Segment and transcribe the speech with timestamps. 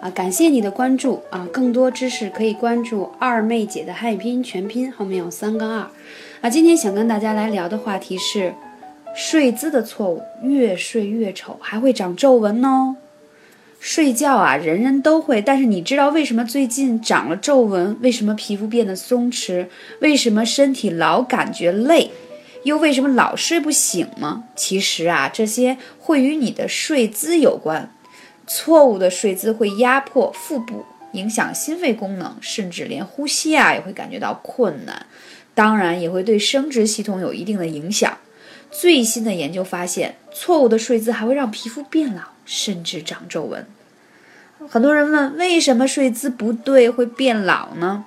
[0.00, 1.48] 啊，感谢你的关注啊！
[1.52, 5.90] 更多知识可以关注二妹姐的汉语拼音全拼，后面有三个二。
[6.40, 8.54] 啊，今天想跟大家来聊的话题是
[9.16, 12.94] 睡姿的错误，越睡越丑，还会长皱纹哦。
[13.80, 17.96] 睡觉啊，人人都会，但是你知道为什么最近长了皱纹？
[18.00, 19.66] 为什么皮肤变得松弛？
[20.00, 22.12] 为什么身体老感觉累？
[22.62, 24.44] 又为什么老睡不醒吗？
[24.54, 27.92] 其实啊，这些会与你的睡姿有关。
[28.48, 35.06] 错误的睡姿会压迫腹部，影响心肺功能，甚至连呼吸啊也会感觉到困难。
[35.54, 38.18] 当然，也会对生殖系统有一定的影响。
[38.70, 43.66] 最新的研究发现，错误的睡姿还会让皮肤变老，甚至长皱纹。
[44.68, 48.04] 很多人问，为什么睡姿不对会变老呢？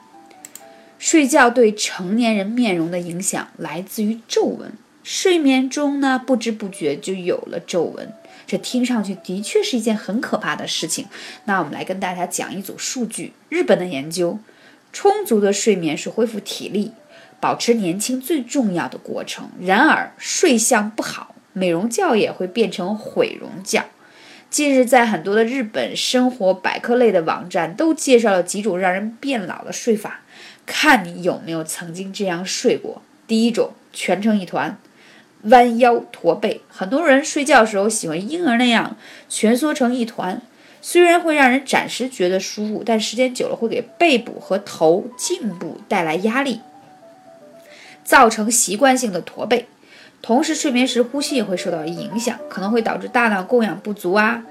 [0.98, 4.74] 睡觉对成年人面容的影响来自于皱纹。
[5.04, 8.14] 睡眠中呢，不知不觉就有了皱纹。
[8.46, 11.06] 这听上去的确是一件很可怕的事情。
[11.46, 14.40] 那我们来跟大家讲一组数据：日本的研究，
[14.92, 16.92] 充足的睡眠是恢复体力、
[17.40, 19.50] 保持年轻最重要的过程。
[19.60, 23.86] 然而，睡相不好，美容觉也会变成毁容觉。
[24.50, 30.20] 近日，在很多的日本生活百科类的网站都介绍了几种让人变老的睡法，
[30.66, 33.02] 看你有没有曾经这样睡过。
[33.26, 34.78] 第一种，蜷成一团。
[35.44, 38.96] 弯腰驼背，很多人睡觉时候喜欢婴儿那样
[39.30, 40.42] 蜷缩成一团，
[40.82, 46.62] 虽然会让人暂时觉得舒服，但时间久了会给背部和头颈部带来压力，
[48.04, 49.68] 造成习惯性的驼背。
[50.22, 54.44] 同时，睡眠时呼吸也会受到影响，可能会导致大脑供氧不足啊。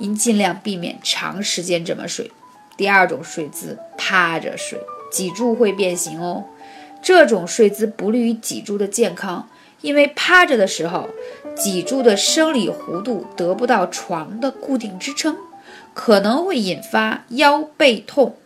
[0.00, 2.30] 应尽量避免长时间这么睡。
[2.76, 4.78] 第二种睡姿，趴着睡，
[5.10, 6.44] 脊柱会变形哦。
[7.02, 9.48] 这种睡姿不利于脊柱的健康。
[9.80, 11.08] 因为趴着的时候，
[11.56, 15.36] 脊柱的生理弧度得不到床的固定支撑，
[15.94, 18.36] 可能会引发腰背痛、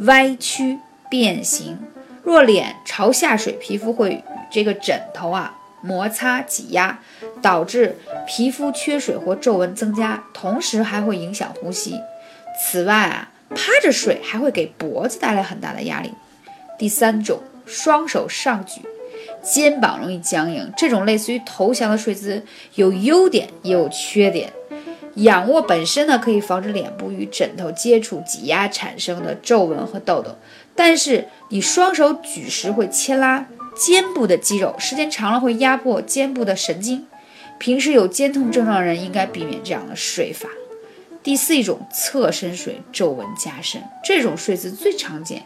[0.00, 0.78] 歪曲
[1.10, 1.78] 变形。
[2.22, 7.00] 若脸朝下睡，皮肤会与这个枕头啊摩擦挤压，
[7.40, 11.98] 导致皮肤缺水或皱纹增加，同时还会影响呼吸。
[12.62, 16.12] 此外啊，趴着睡还会给脖子带来很大的压力。
[16.78, 18.82] 第三种，双手上举。
[19.42, 22.42] 肩膀容易僵硬，这种类似于投降的睡姿
[22.76, 24.52] 有优点也有缺点。
[25.16, 30.36] 仰卧本身呢，可以防止脸部与枕头接触挤压产生的皱纹和痘痘，
[30.74, 37.06] 但是你双手举时会牵拉肩部的肌肉，时间长了会压迫肩部的神经。
[37.58, 40.48] 平时有肩痛症状的人应该避免这样的睡法。
[41.22, 43.80] 第四一种侧身睡，皱纹加深。
[44.04, 45.44] 这种睡姿最常见。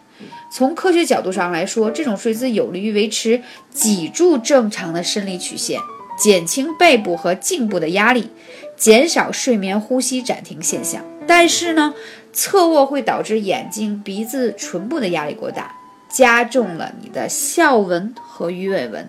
[0.50, 5.78] 从科学角度上来说，这种睡姿有利于维持脊柱正常的生理曲线，
[6.19, 8.31] 减轻背部和颈部的压力，
[8.76, 11.04] 减少睡眠呼吸暂停现象。
[11.26, 11.93] 但是呢，
[12.32, 15.75] 侧卧会导致眼睛、鼻子、唇部的压力过大，
[16.08, 19.06] 加重了你的笑纹和鱼尾纹。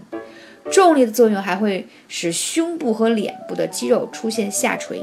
[0.69, 5.01] 重力的作用还会使胸部和脸部的肌肉出现下垂。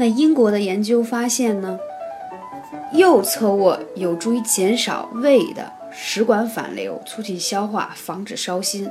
[0.00, 1.76] 那英国的研究发现呢，
[2.92, 8.88] 右侧卧有助于减少胃的食管反流，促进消化，防止烧心。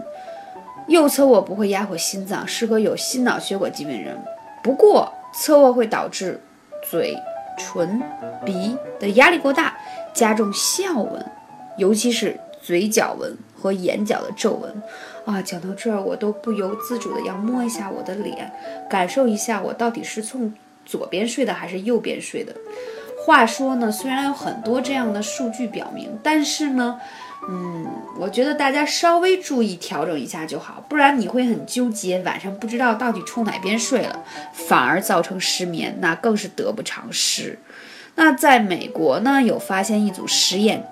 [0.90, 4.17] 右侧卧不会压迫心脏，适合有心脑血管疾病人。
[4.62, 6.41] 不过，侧卧会导致
[6.90, 7.17] 嘴、
[7.57, 8.01] 唇、
[8.46, 9.78] 鼻的压力过大，
[10.13, 11.25] 加重笑纹，
[11.78, 14.84] 尤其是嘴角纹和眼角的皱纹。
[15.25, 18.51] 啊，讲到这儿，我都不由自主的要摸一下我的脸，
[18.90, 20.53] 感受一下我到底是从。
[20.87, 22.55] 左边睡的还是右边睡的？
[23.25, 26.97] 话说呢，虽然有很多这样的数据表明，但是呢，
[27.49, 27.85] 嗯，
[28.17, 34.23] 我觉得大家稍微注意调整一下就好，不然你会很纠结，晚上不知道到底冲哪边睡了，
[34.53, 37.59] 反而造成失眠，那更是得不偿失。
[38.16, 40.87] 那在美国呢，有发现一组实验，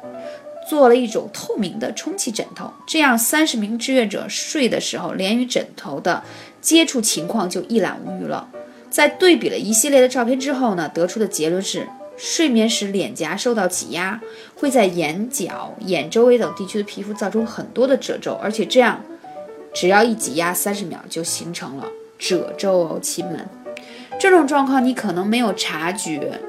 [0.69, 6.21] 做了一种透明的充气枕头，这样三十名志愿者睡的时候，连与枕头的
[6.59, 8.49] 接触情况就一览无余了。
[8.95, 14.21] 在对比了一系列的照片之后呢，得出的结论是，睡眠时脸颊受到挤压，
[14.55, 19.03] 会在眼角、眼周围等地区的皮肤造成很多的褶皱，而且这样，
[19.73, 23.45] 只要一挤压三十秒就形成了褶皱哦，亲们。
[24.17, 26.39] 这种状况你可能没有察觉，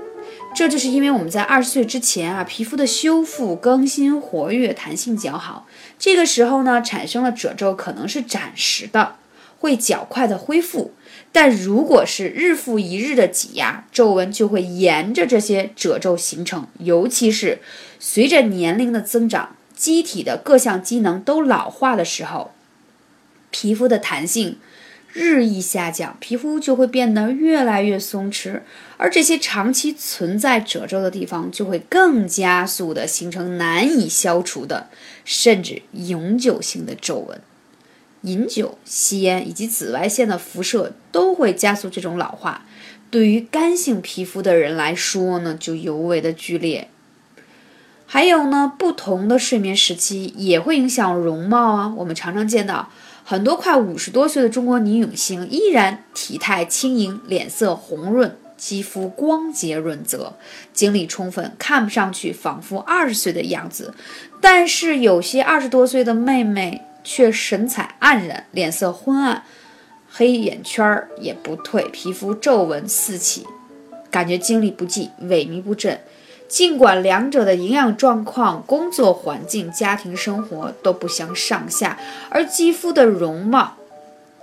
[0.54, 5.66] 这就是因为我们在二十岁之前啊，皮肤的修复、更新、活跃、弹性较好。
[5.99, 9.16] 这个时候呢，产生了褶皱可能是暂时的，
[9.66, 10.92] 会较快的恢复。
[11.32, 16.68] 但如果是日复一日的挤压，皱纹就会沿着这些褶皱形成。
[16.78, 17.58] 尤其是
[17.98, 22.52] 随着年龄的增长，机体的各项机能都老化的时候，
[23.50, 24.58] 皮肤的弹性。
[25.12, 28.60] 日益下降，皮肤就会变得越来越松弛，
[28.98, 34.90] 而这些长期存在褶皱的地方，就会更加速的形成难以消除的，
[35.24, 37.40] 甚至永久性的皱纹。
[38.26, 42.67] 饮酒、吸烟以及紫外线的辐射都会加速这种老化，
[43.11, 46.88] 对于干性皮肤的人来说呢，就尤为的剧烈。
[48.05, 52.90] 还有呢，不同的睡眠时期也会影响容貌啊，我们常常见到。
[53.28, 60.37] 很多快五十多岁的中国女影星依然体态轻盈，脸色红润，肌肤光洁润泽，
[60.73, 63.93] 精力充分，看不上去仿佛二十岁的样子。
[64.40, 69.44] 但是有些二十多岁的妹妹却神采黯然，脸色昏暗，
[70.11, 73.47] 黑眼圈儿也不退，皮肤皱纹四起，
[74.11, 76.00] 感觉精力不济，萎靡不振。
[76.49, 81.97] 尽管两者的营养状况、工作环境、家庭生活都不相上下，
[82.29, 83.76] 而肌肤的容貌、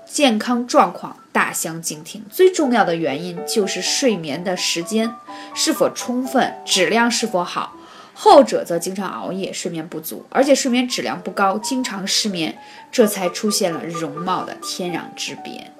[0.06, 2.24] 健康状况大相径庭。
[2.32, 5.14] 最重要的原因就是睡眠的时间
[5.54, 7.74] 是否充分、质量是否好。
[8.14, 12.58] 后者则经常熬夜、睡眠不足，而且睡眠质量不高，经常失眠，
[12.92, 15.72] 这才出现了容貌的天壤之别。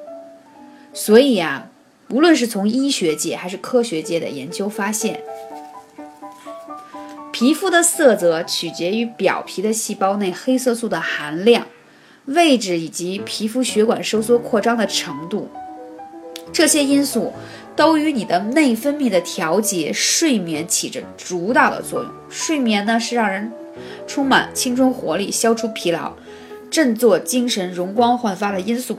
[0.94, 1.68] 所以啊，
[2.10, 5.22] 无论是从医学界还是科学界的研究发现。
[7.32, 11.66] 皮肤的色泽取决于表皮的细胞内黑色素的含量、
[12.26, 15.50] 位置以及皮肤血管收缩扩张的程度，
[16.54, 17.34] 这些因素
[17.76, 22.12] 都与你的内分泌的调节、睡眠起着主导的作用。
[22.30, 23.52] 睡眠呢，是让人
[24.08, 26.14] 充满青春活力、消除疲劳、
[26.70, 28.98] 振作精神、容光焕发的因素，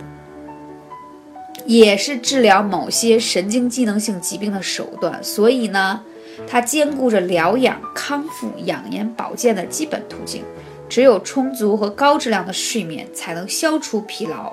[1.66, 5.22] 也是治疗某些神经机能性疾病的手段。
[5.22, 6.02] 所以呢。
[6.48, 10.42] 它兼顾着疗养、康复、养颜、保健的基本途径。
[10.88, 14.52] 只有充足和高质量的睡眠，才能消除疲劳、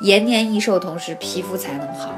[0.00, 2.16] 延年益寿，同时皮肤才能好。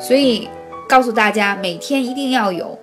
[0.00, 0.48] 所以，
[0.88, 2.78] 告诉大家，每天一定要有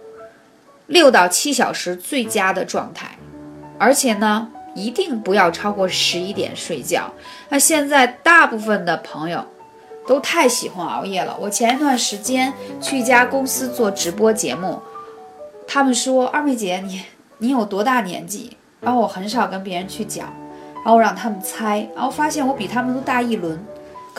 [0.88, 3.18] 六到七小时最佳的状态，
[3.78, 7.14] 而且呢，一定不要超过十一点睡觉。
[7.50, 9.46] 那现在大部分的朋友
[10.08, 11.38] 都太喜欢熬夜了。
[11.40, 14.80] 我前一段时间去一家公司做直播节目。
[15.68, 17.04] 他们说二妹姐，你
[17.38, 18.58] 你有多大年纪？
[18.82, 20.34] 然后我很少跟别人去讲，
[20.84, 23.64] 然后让他们猜，然后发现我比他们都大一轮，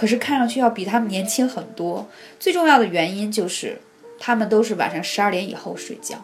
[0.00, 2.08] 可是看上去要比他们年轻很多。
[2.38, 3.78] 最重要的原因就是，
[4.18, 6.16] 他们都是晚上十二点以后睡觉。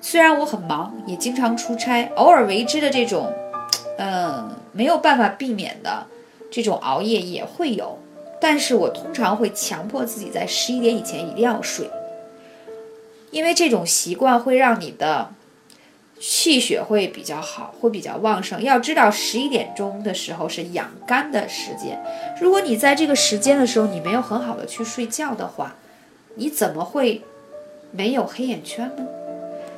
[0.00, 3.30] 虽然我很忙，也经常出差，偶尔为之的这种，
[3.98, 6.06] 嗯，没有办法避免的
[6.50, 7.98] 这种熬夜也会有，
[8.40, 11.90] 但是我通常会强迫自己在十一点以前一定要睡。
[13.30, 15.34] 因为这种习惯会让你的
[16.20, 18.62] 气血会比较好，会比较旺盛。
[18.62, 22.02] 要知道，十一点钟的时候是养肝的时间。
[22.40, 25.76] 如果你在这个时间的时候你没有很好的去睡觉的话，
[26.34, 27.22] 你怎么会
[27.90, 29.06] 没有黑眼圈呢？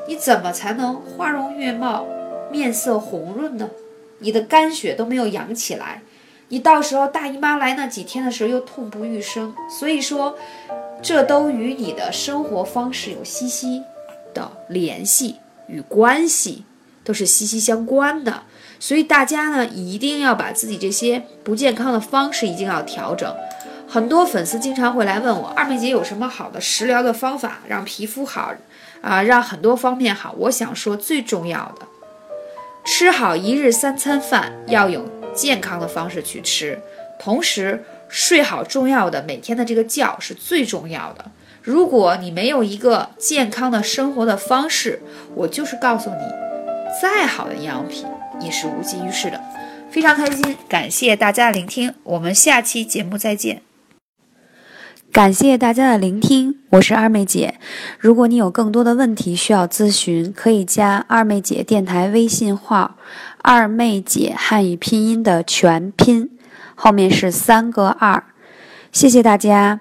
[0.09, 2.07] 你怎么才能花容月貌、
[2.51, 3.71] 面色红润呢？
[4.19, 6.03] 你的肝血都没有养起来，
[6.49, 9.55] 你到时候大姨妈来那几天的时候又痛不欲生。
[9.79, 10.37] 所以说。
[11.03, 13.83] 这都与你的生活方式有息息
[14.35, 15.37] 的联系
[15.71, 16.65] 与关系，
[17.05, 18.43] 都是息息相关的。
[18.79, 23.35] 所以大家呢，一定要把自己这些不健康的方式一定要调整。
[23.87, 28.53] 很多粉丝经常会来问我，二妹姐有什么好的食疗的方法，让皮肤好
[29.01, 30.35] 啊，让很多方面好。
[30.39, 31.87] 我想说，最重要的，
[32.85, 36.81] 吃好一日三餐饭，要用健康的方式去吃，
[37.19, 37.85] 同时。
[38.13, 41.25] 睡好重要的每天的这个觉是最重要的。
[41.63, 45.03] 如果你没有一个健康的生活的方式，
[45.35, 46.17] 我就是告诉你，
[47.03, 48.07] 再好的营养品
[48.41, 49.41] 也是无济于事的。
[49.91, 53.63] 非常开心，感谢大家的聆听，我们下期节目再见。
[55.13, 57.57] 感谢大家的聆听，我是二妹姐。
[57.99, 62.95] 如果你有更多的问题需要咨询，可以加二妹姐电台微信号
[63.43, 66.31] “二妹姐汉语拼音”的全拼。
[66.77, 68.23] 后面是三个二，
[68.93, 69.81] 谢谢大家。